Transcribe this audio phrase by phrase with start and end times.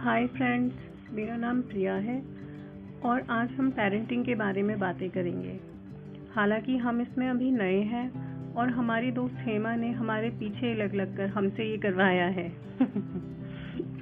[0.00, 0.74] Hi friends
[1.12, 2.22] मेरा नाम प्रिया है
[3.04, 5.60] और आज हम पेरेंटिंग के बारे में बातें करेंगे।
[6.34, 8.10] हालाँकि हम इसमें अभी नए हैं
[8.52, 12.48] और हमारी दोस्त हेमा ने हमारे पीछे लग लग कर हमसे ये करवाया है।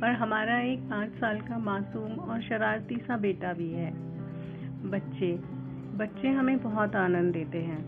[0.03, 3.93] और हमारा एक पाँच साल का मासूम और शरारती सा बेटा भी है।
[4.91, 5.33] बच्चे
[5.97, 7.85] बच्चे हमें बहुत आनंद देते हैं,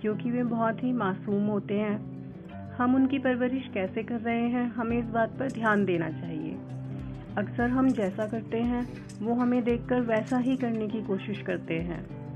[0.00, 2.16] क्योंकि वे बहुत ही मासूम होते हैं।
[2.74, 6.45] हम उनकी परवरिश कैसे कर रहे हैं, हमें इस बात पर ध्यान देना चाहिए।
[7.38, 12.26] अक्सर हम जैसा करते हैं, वो हमें देखकर वैसा ही करने की कोशिश करते हैं।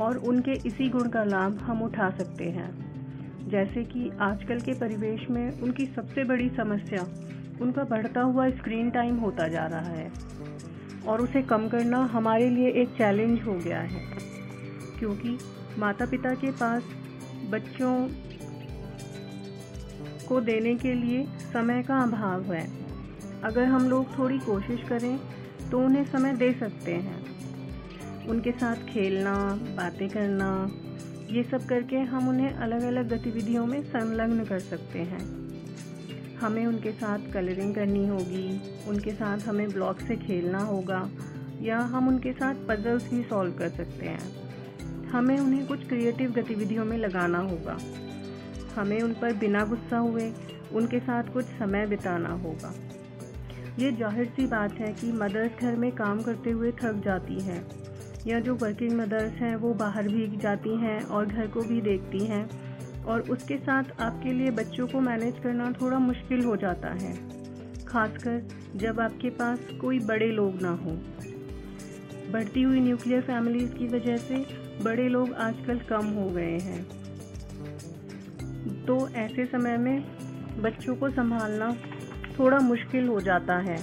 [0.00, 2.86] और उनके इसी गुण का लाभ हम उठा सकते हैं।
[3.48, 7.02] जैसे कि आजकल के परिवेश में उनकी सबसे बड़ी समस्या,
[7.62, 10.12] उनका बढ़ता हुआ स्क्रीन टाइम होता जा रहा है।
[11.06, 14.00] और उसे कम करना हमारे लिए एक चैलेंज हो गया है।
[14.98, 15.38] क्योंकि
[15.78, 16.82] माता पिता के पास
[17.50, 18.08] बच्चों
[20.28, 22.85] को देने के लिए समय का अभाव है।
[23.46, 25.18] अगर हम लोग थोड़ी कोशिश करें
[25.70, 27.26] तो उन्हें समय दे सकते हैं।
[28.26, 30.70] उनके साथ खेलना, बातें करना,
[31.30, 35.36] ये सब करके हम उन्हें अलग अलग गतिविधियों में संलग्न कर सकते हैं।
[36.36, 41.10] हमें उनके साथ कलरिंग करनी होगी, उनके साथ हमें ब्लॉक से खेलना होगा,
[41.62, 44.36] या हम उनके साथ पजल्स भी सॉल्व कर सकते हैं।
[45.06, 47.78] हमें उन्हें कुछ क्रिएटिव गतिविधियों में लगाना होगा।
[48.74, 50.32] हमें उन पर बिना गुस्सा हुए
[50.72, 52.74] उनके साथ कुछ समय बिताना होगा।
[53.78, 57.60] ये ज़ाहिर सी बात है कि मदर्स घर में काम करते हुए थक जाती हैं।
[58.26, 62.24] या जो वर्किंग मदर्स हैं, वो बाहर भी जाती हैं और घर को भी देखती
[62.26, 67.12] हैं। और उसके साथ आपके लिए बच्चों को मैनेज करना थोड़ा मुश्किल हो जाता है,
[67.84, 68.42] खासकर
[68.76, 70.96] जब आपके पास कोई बड़े लोग ना हो।
[72.32, 74.44] बढ़ती हुई न्यूक्लियर फैमिलीज़ की वजह से
[74.84, 76.82] बड़े लोग आजकल कम हो गए हैं।
[78.86, 80.04] तो ऐसे समय में
[80.62, 81.70] बच्चों को संभालना
[82.38, 83.78] थोड़ा मुश्किल हो जाता है।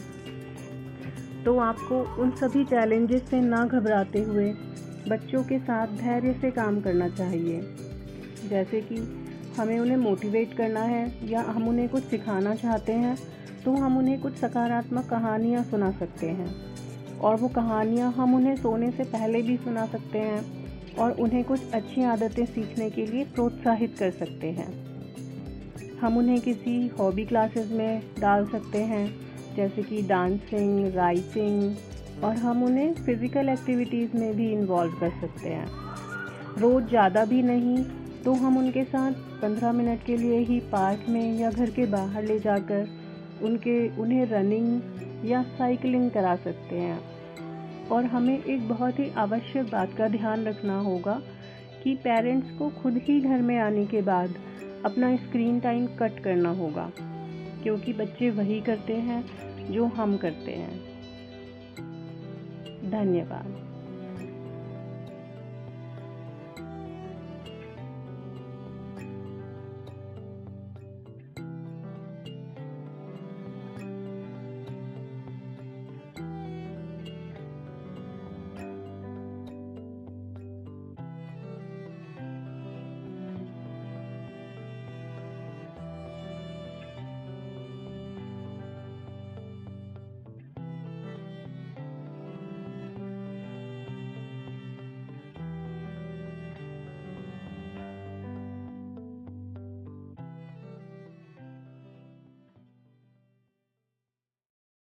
[1.45, 4.53] तो आपको उन सभी चैलेंजेस से ना घबराते हुए
[5.09, 7.61] बच्चों के साथ धैर्य से काम करना चाहिए।
[8.49, 8.97] जैसे कि
[9.57, 13.17] हमें उन्हें मोटिवेट करना है या हम उन्हें कुछ सिखाना चाहते हैं
[13.65, 16.55] तो हम उन्हें कुछ सकारात्मक कहानियाँ सुना सकते हैं।
[17.19, 21.71] और वो कहानियाँ हम उन्हें सोने से पहले भी सुना सकते हैं और उन्हें कुछ
[21.73, 24.92] अच्छी आदतें सीखने के लिए प्रोत्साहित कर सकते हैं।
[26.03, 29.05] हम उन्हें किसी हॉबी क्लासेस में डाल सकते हैं,
[29.55, 36.59] जैसे कि डांसिंग राइटिंग और हम उन्हें फ़िज़िकल एक्टिविटीज़ में भी इन्वॉल्व कर सकते हैं।
[36.59, 37.77] रोज़ ज़्यादा भी नहीं
[38.25, 42.23] तो हम उनके साथ पंद्रह मिनट के लिए ही पार्क में या घर के बाहर
[42.23, 42.87] ले जाकर
[43.43, 47.01] उनके, उन्हें रनिंग या साइकिलिंग करा सकते हैं।
[47.87, 51.21] और हमें एक बहुत ही आवश्यक बात का ध्यान रखना होगा
[51.83, 54.35] कि पेरेंट्स को खुद ही घर में आने के बाद
[54.85, 56.91] अपना स्क्रीन टाइम कट करना होगा,
[57.63, 59.23] क्योंकि बच्चे वही करते हैं
[59.71, 60.79] जो हम करते हैं।
[62.91, 63.72] धन्यवाद।